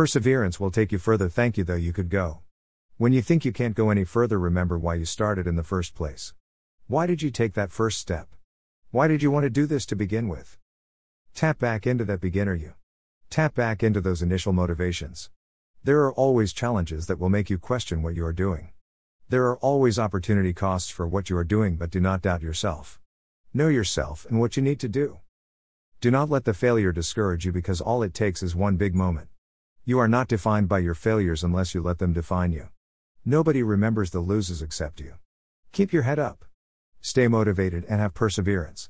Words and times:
Perseverance 0.00 0.58
will 0.58 0.70
take 0.70 0.92
you 0.92 0.98
further. 0.98 1.28
Thank 1.28 1.58
you, 1.58 1.64
though, 1.64 1.74
you 1.74 1.92
could 1.92 2.08
go. 2.08 2.40
When 2.96 3.12
you 3.12 3.20
think 3.20 3.44
you 3.44 3.52
can't 3.52 3.74
go 3.74 3.90
any 3.90 4.04
further, 4.04 4.38
remember 4.38 4.78
why 4.78 4.94
you 4.94 5.04
started 5.04 5.46
in 5.46 5.56
the 5.56 5.62
first 5.62 5.94
place. 5.94 6.32
Why 6.86 7.06
did 7.06 7.20
you 7.20 7.30
take 7.30 7.52
that 7.52 7.70
first 7.70 7.98
step? 7.98 8.28
Why 8.92 9.08
did 9.08 9.22
you 9.22 9.30
want 9.30 9.44
to 9.44 9.50
do 9.50 9.66
this 9.66 9.84
to 9.84 9.94
begin 9.94 10.26
with? 10.28 10.56
Tap 11.34 11.58
back 11.58 11.86
into 11.86 12.06
that 12.06 12.22
beginner 12.22 12.54
you. 12.54 12.72
Tap 13.28 13.54
back 13.54 13.82
into 13.82 14.00
those 14.00 14.22
initial 14.22 14.54
motivations. 14.54 15.28
There 15.84 16.00
are 16.04 16.14
always 16.14 16.54
challenges 16.54 17.06
that 17.06 17.18
will 17.18 17.28
make 17.28 17.50
you 17.50 17.58
question 17.58 18.02
what 18.02 18.16
you 18.16 18.24
are 18.24 18.32
doing. 18.32 18.70
There 19.28 19.48
are 19.48 19.58
always 19.58 19.98
opportunity 19.98 20.54
costs 20.54 20.88
for 20.88 21.06
what 21.06 21.28
you 21.28 21.36
are 21.36 21.44
doing, 21.44 21.76
but 21.76 21.90
do 21.90 22.00
not 22.00 22.22
doubt 22.22 22.40
yourself. 22.40 22.98
Know 23.52 23.68
yourself 23.68 24.24
and 24.30 24.40
what 24.40 24.56
you 24.56 24.62
need 24.62 24.80
to 24.80 24.88
do. 24.88 25.18
Do 26.00 26.10
not 26.10 26.30
let 26.30 26.46
the 26.46 26.54
failure 26.54 26.90
discourage 26.90 27.44
you 27.44 27.52
because 27.52 27.82
all 27.82 28.02
it 28.02 28.14
takes 28.14 28.42
is 28.42 28.56
one 28.56 28.76
big 28.76 28.94
moment. 28.94 29.29
You 29.90 29.98
are 29.98 30.06
not 30.06 30.28
defined 30.28 30.68
by 30.68 30.78
your 30.78 30.94
failures 30.94 31.42
unless 31.42 31.74
you 31.74 31.82
let 31.82 31.98
them 31.98 32.12
define 32.12 32.52
you. 32.52 32.68
Nobody 33.24 33.64
remembers 33.64 34.12
the 34.12 34.20
losers 34.20 34.62
except 34.62 35.00
you. 35.00 35.14
Keep 35.72 35.92
your 35.92 36.04
head 36.04 36.16
up. 36.16 36.44
Stay 37.00 37.26
motivated 37.26 37.84
and 37.88 38.00
have 38.00 38.14
perseverance. 38.14 38.88